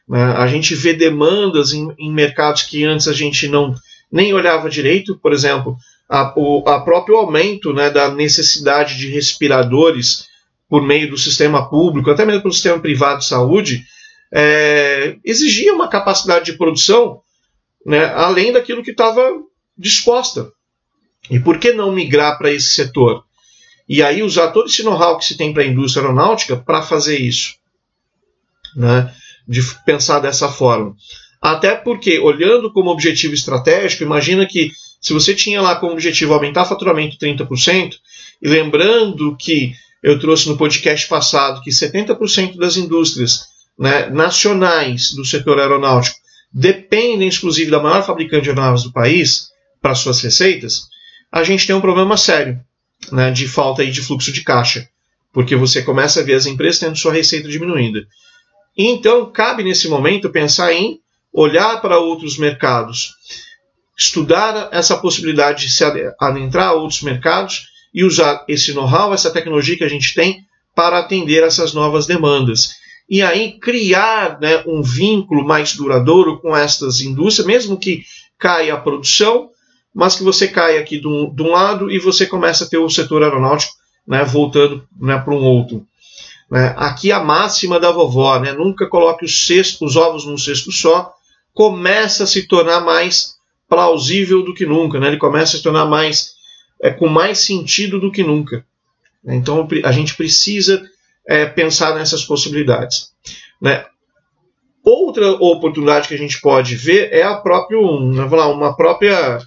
Né? 0.10 0.24
A 0.24 0.48
gente 0.48 0.76
vê 0.76 0.94
demandas 0.94 1.74
em, 1.74 1.88
em, 1.98 2.12
mercados 2.12 2.64
que 2.64 2.84
antes 2.84 3.08
a 3.08 3.14
gente 3.14 3.48
não 3.48 3.76
nem 4.12 4.34
olhava 4.34 4.70
direito, 4.70 5.18
por 5.18 5.32
exemplo, 5.32 5.78
a, 6.10 6.34
o 6.36 6.68
a 6.68 6.82
próprio 6.82 7.18
aumento 7.18 7.74
né, 7.74 7.90
da 7.90 8.10
necessidade 8.10 8.98
de 8.98 9.08
respiradores 9.08 10.28
por 10.68 10.82
meio 10.82 11.10
do 11.10 11.18
sistema 11.18 11.70
público, 11.70 12.10
até 12.10 12.26
mesmo 12.26 12.42
pelo 12.42 12.54
sistema 12.54 12.80
privado 12.80 13.20
de 13.20 13.26
saúde, 13.26 13.86
é, 14.32 15.16
exigia 15.24 15.74
uma 15.74 15.88
capacidade 15.88 16.46
de 16.46 16.58
produção 16.58 17.22
né, 17.86 18.06
além 18.14 18.52
daquilo 18.52 18.84
que 18.84 18.92
estava 18.92 19.22
disposta. 19.78 20.52
E 21.30 21.40
por 21.40 21.60
que 21.60 21.72
não 21.72 21.92
migrar 21.92 22.38
para 22.38 22.52
esse 22.52 22.70
setor? 22.70 23.24
e 23.90 24.04
aí 24.04 24.22
usar 24.22 24.52
todo 24.52 24.68
esse 24.68 24.84
know-how 24.84 25.18
que 25.18 25.26
se 25.26 25.36
tem 25.36 25.52
para 25.52 25.64
a 25.64 25.66
indústria 25.66 26.04
aeronáutica 26.04 26.56
para 26.56 26.84
fazer 26.84 27.18
isso. 27.18 27.56
Né? 28.76 29.12
De 29.50 29.62
pensar 29.84 30.20
dessa 30.20 30.48
forma. 30.48 30.96
Até 31.42 31.74
porque, 31.74 32.20
olhando 32.20 32.72
como 32.72 32.92
objetivo 32.92 33.34
estratégico, 33.34 34.04
imagina 34.04 34.46
que 34.46 34.72
se 35.02 35.12
você 35.14 35.34
tinha 35.34 35.62
lá 35.62 35.76
como 35.76 35.94
objetivo 35.94 36.34
aumentar 36.34 36.66
faturamento 36.66 37.18
30%, 37.18 37.96
e 38.42 38.48
lembrando 38.48 39.36
que 39.38 39.74
eu 40.04 40.20
trouxe 40.20 40.48
no 40.48 40.58
podcast 40.58 41.08
passado 41.08 41.62
que 41.62 41.72
70% 41.72 42.58
das 42.58 42.78
indústrias 42.78 43.46
né, 43.78 44.10
nacionais 44.10 45.14
do 45.14 45.26
setor 45.26 45.60
aeronáutico 45.60 46.18
dependem 46.52 47.28
exclusive 47.28 47.72
da 47.72 47.80
maior 47.80 48.06
fabricante 48.06 48.44
de 48.44 48.50
aeronaves 48.50 48.84
do 48.84 48.92
país 48.92 49.50
para 49.82 49.96
suas 49.96 50.22
receitas, 50.22 50.88
a 51.32 51.44
gente 51.44 51.66
tem 51.66 51.76
um 51.76 51.82
problema 51.82 52.18
sério 52.18 52.60
né, 53.12 53.32
de 53.32 53.48
falta 53.48 53.82
aí 53.82 53.92
de 53.92 54.02
fluxo 54.02 54.32
de 54.32 54.42
caixa, 54.42 54.90
porque 55.32 55.56
você 55.56 55.82
começa 55.82 56.20
a 56.20 56.24
ver 56.24 56.34
as 56.34 56.46
empresas 56.46 56.80
tendo 56.80 56.98
sua 56.98 57.14
receita 57.14 57.48
diminuída. 57.48 58.06
Então, 58.82 59.30
cabe 59.30 59.62
nesse 59.62 59.90
momento 59.90 60.30
pensar 60.30 60.72
em 60.72 61.02
olhar 61.34 61.82
para 61.82 62.00
outros 62.00 62.38
mercados, 62.38 63.12
estudar 63.98 64.70
essa 64.72 64.96
possibilidade 64.96 65.66
de 65.66 65.74
se 65.74 65.84
adentrar 65.84 66.70
a 66.70 66.74
outros 66.74 67.02
mercados 67.02 67.68
e 67.94 68.06
usar 68.06 68.46
esse 68.48 68.74
know-how, 68.74 69.14
essa 69.14 69.32
tecnologia 69.32 69.78
que 69.78 69.84
a 69.84 69.90
gente 69.90 70.14
tem 70.14 70.46
para 70.74 70.98
atender 70.98 71.44
essas 71.44 71.74
novas 71.74 72.08
demandas. 72.08 72.70
E 73.10 73.22
aí 73.22 73.60
criar 73.60 74.40
né, 74.40 74.64
um 74.66 74.82
vínculo 74.82 75.46
mais 75.46 75.76
duradouro 75.76 76.40
com 76.40 76.56
estas 76.56 77.02
indústrias, 77.02 77.46
mesmo 77.46 77.78
que 77.78 78.04
caia 78.38 78.76
a 78.76 78.80
produção, 78.80 79.50
mas 79.94 80.16
que 80.16 80.24
você 80.24 80.48
caia 80.48 80.80
aqui 80.80 81.02
de 81.02 81.08
um, 81.08 81.36
de 81.36 81.44
um 81.44 81.50
lado 81.50 81.92
e 81.92 82.00
você 82.00 82.26
começa 82.26 82.64
a 82.64 82.68
ter 82.70 82.78
o 82.78 82.90
setor 82.90 83.24
aeronáutico 83.24 83.74
né, 84.08 84.24
voltando 84.24 84.88
né, 84.98 85.18
para 85.18 85.34
um 85.34 85.44
outro. 85.44 85.86
Né? 86.50 86.74
Aqui 86.78 87.12
a 87.12 87.24
máxima 87.24 87.80
da 87.80 87.92
vovó, 87.92 88.40
né, 88.40 88.52
nunca 88.54 88.88
coloque 88.88 89.26
os, 89.26 89.46
cestos, 89.46 89.82
os 89.82 89.96
ovos 89.96 90.26
num 90.26 90.38
cesto 90.38 90.72
só, 90.72 91.14
começa 91.54 92.24
a 92.24 92.28
se 92.28 92.48
tornar 92.48 92.82
mais 92.82 93.36
plausível 93.68 94.44
do 94.44 94.54
que 94.54 94.66
nunca, 94.66 95.00
né? 95.00 95.08
ele 95.08 95.18
começa 95.18 95.56
a 95.56 95.58
se 95.58 95.64
tornar 95.64 95.86
mais 95.86 96.34
é, 96.82 96.90
com 96.90 97.08
mais 97.08 97.40
sentido 97.40 98.00
do 98.00 98.12
que 98.12 98.24
nunca. 98.24 98.66
Então 99.26 99.68
a 99.84 99.92
gente 99.92 100.16
precisa 100.16 100.82
é, 101.28 101.46
pensar 101.46 101.94
nessas 101.94 102.24
possibilidades. 102.24 103.12
Né? 103.62 103.86
Outra 104.84 105.32
oportunidade 105.34 106.08
que 106.08 106.14
a 106.14 106.18
gente 106.18 106.40
pode 106.42 106.76
ver 106.76 107.14
é 107.14 107.22
a 107.22 107.36
própria, 107.36 107.80
uma 107.80 108.76
própria 108.76 109.40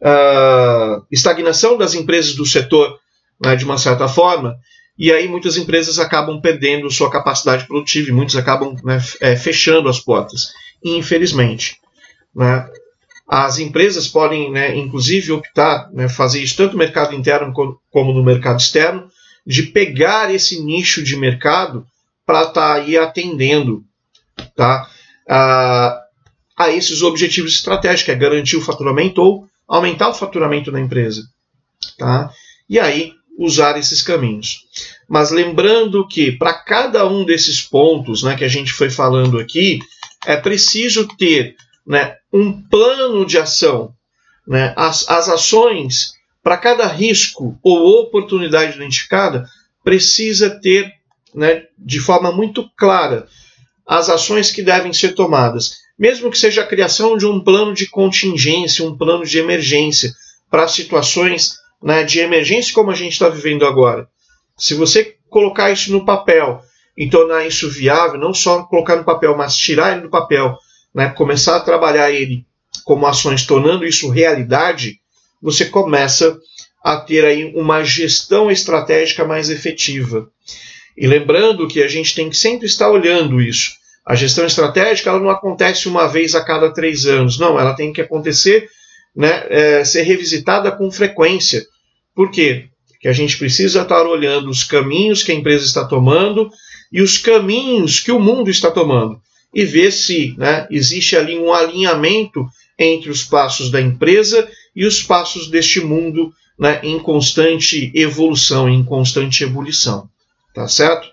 uh, 0.00 1.04
estagnação 1.10 1.76
das 1.76 1.94
empresas 1.94 2.34
do 2.34 2.46
setor, 2.46 2.98
né, 3.40 3.56
de 3.56 3.64
uma 3.64 3.76
certa 3.76 4.06
forma, 4.08 4.56
e 4.96 5.12
aí 5.12 5.28
muitas 5.28 5.56
empresas 5.56 5.98
acabam 5.98 6.40
perdendo 6.40 6.90
sua 6.90 7.10
capacidade 7.10 7.66
produtiva 7.66 8.08
e 8.08 8.12
muitos 8.12 8.36
acabam 8.36 8.76
né, 8.84 8.98
é, 9.20 9.36
fechando 9.36 9.88
as 9.88 9.98
portas, 9.98 10.52
infelizmente. 10.84 11.78
Né? 12.34 12.68
As 13.28 13.58
empresas 13.58 14.06
podem, 14.06 14.52
né, 14.52 14.76
inclusive, 14.76 15.32
optar, 15.32 15.90
né, 15.92 16.08
fazer 16.08 16.40
isso 16.40 16.56
tanto 16.56 16.72
no 16.72 16.78
mercado 16.78 17.14
interno 17.14 17.52
como 17.90 18.12
no 18.12 18.22
mercado 18.22 18.60
externo, 18.60 19.08
de 19.46 19.64
pegar 19.64 20.32
esse 20.32 20.62
nicho 20.62 21.02
de 21.02 21.16
mercado 21.16 21.86
para 22.24 22.42
estar 22.42 22.52
tá 22.52 22.74
aí 22.74 22.96
atendendo 22.96 23.84
tá, 24.54 24.88
a, 25.28 26.00
a 26.56 26.70
esses 26.70 27.02
objetivos 27.02 27.54
estratégicos, 27.54 28.14
é 28.14 28.16
garantir 28.16 28.56
o 28.56 28.62
faturamento 28.62 29.20
ou 29.20 29.48
aumentar 29.66 30.08
o 30.08 30.14
faturamento 30.14 30.70
da 30.70 30.80
empresa. 30.80 31.22
Tá? 31.98 32.30
E 32.68 32.78
aí, 32.78 33.12
usar 33.38 33.78
esses 33.78 34.02
caminhos. 34.02 34.64
Mas 35.08 35.30
lembrando 35.30 36.06
que 36.06 36.32
para 36.32 36.54
cada 36.54 37.06
um 37.06 37.24
desses 37.24 37.60
pontos 37.60 38.22
né, 38.22 38.36
que 38.36 38.44
a 38.44 38.48
gente 38.48 38.72
foi 38.72 38.90
falando 38.90 39.38
aqui, 39.38 39.80
é 40.26 40.36
preciso 40.36 41.06
ter 41.16 41.56
né, 41.86 42.16
um 42.32 42.62
plano 42.62 43.24
de 43.26 43.38
ação. 43.38 43.92
Né, 44.46 44.72
as, 44.76 45.08
as 45.08 45.28
ações, 45.28 46.12
para 46.42 46.56
cada 46.56 46.86
risco 46.86 47.58
ou 47.62 48.00
oportunidade 48.00 48.76
identificada, 48.76 49.46
precisa 49.82 50.50
ter 50.60 50.92
né, 51.34 51.64
de 51.78 51.98
forma 51.98 52.30
muito 52.30 52.70
clara 52.76 53.26
as 53.86 54.08
ações 54.08 54.50
que 54.50 54.62
devem 54.62 54.92
ser 54.92 55.14
tomadas 55.14 55.84
mesmo 55.98 56.30
que 56.30 56.38
seja 56.38 56.62
a 56.62 56.66
criação 56.66 57.16
de 57.16 57.26
um 57.26 57.40
plano 57.40 57.72
de 57.72 57.86
contingência, 57.86 58.84
um 58.84 58.96
plano 58.96 59.24
de 59.24 59.38
emergência, 59.38 60.12
para 60.50 60.68
situações 60.68 61.56
né, 61.84 62.02
de 62.02 62.18
emergência 62.18 62.72
como 62.72 62.90
a 62.90 62.94
gente 62.94 63.12
está 63.12 63.28
vivendo 63.28 63.66
agora. 63.66 64.08
Se 64.56 64.72
você 64.72 65.16
colocar 65.28 65.70
isso 65.70 65.92
no 65.92 66.06
papel 66.06 66.62
e 66.96 67.10
tornar 67.10 67.46
isso 67.46 67.68
viável, 67.68 68.18
não 68.18 68.32
só 68.32 68.62
colocar 68.62 68.96
no 68.96 69.04
papel, 69.04 69.36
mas 69.36 69.54
tirar 69.54 69.92
ele 69.92 70.00
do 70.00 70.08
papel, 70.08 70.56
né, 70.94 71.10
começar 71.10 71.56
a 71.56 71.60
trabalhar 71.60 72.10
ele 72.10 72.46
como 72.84 73.06
ações, 73.06 73.44
tornando 73.44 73.84
isso 73.84 74.08
realidade, 74.08 74.98
você 75.42 75.66
começa 75.66 76.38
a 76.82 76.96
ter 76.96 77.24
aí 77.24 77.52
uma 77.54 77.84
gestão 77.84 78.50
estratégica 78.50 79.24
mais 79.24 79.50
efetiva. 79.50 80.30
E 80.96 81.06
lembrando 81.06 81.68
que 81.68 81.82
a 81.82 81.88
gente 81.88 82.14
tem 82.14 82.30
que 82.30 82.36
sempre 82.36 82.66
estar 82.66 82.90
olhando 82.90 83.42
isso. 83.42 83.72
A 84.06 84.14
gestão 84.14 84.46
estratégica 84.46 85.10
ela 85.10 85.20
não 85.20 85.30
acontece 85.30 85.88
uma 85.88 86.06
vez 86.06 86.34
a 86.34 86.44
cada 86.44 86.72
três 86.72 87.04
anos, 87.04 87.38
não, 87.38 87.58
ela 87.58 87.74
tem 87.74 87.92
que 87.92 88.00
acontecer, 88.00 88.68
né, 89.14 89.44
é, 89.48 89.84
ser 89.84 90.02
revisitada 90.02 90.72
com 90.72 90.90
frequência. 90.90 91.66
Por 92.14 92.30
quê? 92.30 92.68
Porque 92.88 93.08
a 93.08 93.12
gente 93.12 93.36
precisa 93.36 93.82
estar 93.82 94.06
olhando 94.06 94.48
os 94.48 94.64
caminhos 94.64 95.22
que 95.22 95.32
a 95.32 95.34
empresa 95.34 95.64
está 95.64 95.84
tomando 95.84 96.50
e 96.92 97.02
os 97.02 97.18
caminhos 97.18 98.00
que 98.00 98.12
o 98.12 98.20
mundo 98.20 98.50
está 98.50 98.70
tomando 98.70 99.20
e 99.54 99.64
ver 99.64 99.92
se 99.92 100.34
né, 100.36 100.66
existe 100.70 101.16
ali 101.16 101.38
um 101.38 101.52
alinhamento 101.52 102.46
entre 102.78 103.10
os 103.10 103.22
passos 103.22 103.70
da 103.70 103.80
empresa 103.80 104.48
e 104.74 104.84
os 104.84 105.02
passos 105.02 105.48
deste 105.48 105.80
mundo 105.80 106.32
né, 106.58 106.80
em 106.82 106.98
constante 106.98 107.90
evolução, 107.94 108.68
em 108.68 108.84
constante 108.84 109.44
ebulição. 109.44 110.08
Tá 110.54 110.68
certo? 110.68 111.08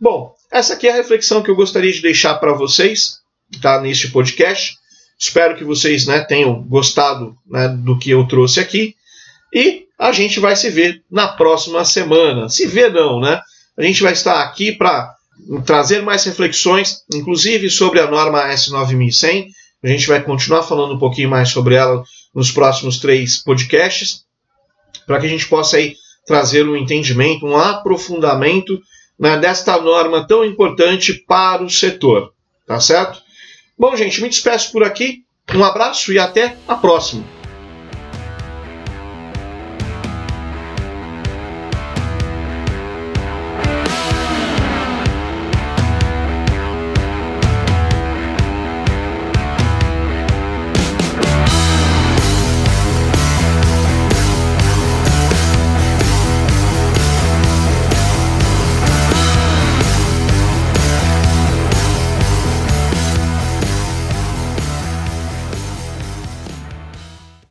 Bom, 0.00 0.34
essa 0.50 0.74
aqui 0.74 0.86
é 0.86 0.92
a 0.92 0.96
reflexão 0.96 1.42
que 1.42 1.50
eu 1.50 1.56
gostaria 1.56 1.92
de 1.92 2.00
deixar 2.00 2.34
para 2.36 2.52
vocês, 2.52 3.18
tá, 3.60 3.80
neste 3.80 4.08
podcast. 4.10 4.76
Espero 5.18 5.56
que 5.56 5.64
vocês 5.64 6.06
né, 6.06 6.20
tenham 6.20 6.62
gostado 6.62 7.36
né, 7.46 7.68
do 7.68 7.98
que 7.98 8.10
eu 8.10 8.26
trouxe 8.26 8.60
aqui. 8.60 8.94
E 9.52 9.85
a 9.98 10.12
gente 10.12 10.40
vai 10.40 10.54
se 10.54 10.70
ver 10.70 11.02
na 11.10 11.28
próxima 11.28 11.84
semana. 11.84 12.48
Se 12.48 12.66
vê 12.66 12.88
não, 12.88 13.20
né? 13.20 13.40
A 13.76 13.82
gente 13.82 14.02
vai 14.02 14.12
estar 14.12 14.42
aqui 14.42 14.72
para 14.72 15.14
trazer 15.64 16.02
mais 16.02 16.24
reflexões, 16.24 17.02
inclusive 17.12 17.70
sobre 17.70 18.00
a 18.00 18.10
norma 18.10 18.46
S9100. 18.48 19.46
A 19.82 19.88
gente 19.88 20.06
vai 20.06 20.22
continuar 20.22 20.62
falando 20.62 20.94
um 20.94 20.98
pouquinho 20.98 21.30
mais 21.30 21.48
sobre 21.48 21.74
ela 21.74 22.02
nos 22.34 22.50
próximos 22.50 22.98
três 22.98 23.42
podcasts, 23.42 24.24
para 25.06 25.18
que 25.18 25.26
a 25.26 25.28
gente 25.28 25.46
possa 25.48 25.76
aí 25.76 25.94
trazer 26.26 26.66
um 26.66 26.76
entendimento, 26.76 27.46
um 27.46 27.56
aprofundamento 27.56 28.80
né, 29.18 29.38
desta 29.38 29.80
norma 29.80 30.26
tão 30.26 30.44
importante 30.44 31.14
para 31.26 31.62
o 31.62 31.70
setor. 31.70 32.32
Tá 32.66 32.80
certo? 32.80 33.22
Bom, 33.78 33.94
gente, 33.94 34.20
me 34.20 34.28
despeço 34.28 34.72
por 34.72 34.82
aqui. 34.82 35.22
Um 35.54 35.62
abraço 35.62 36.12
e 36.12 36.18
até 36.18 36.56
a 36.66 36.74
próxima. 36.74 37.35